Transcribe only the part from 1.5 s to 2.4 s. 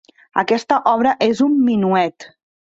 un minuet.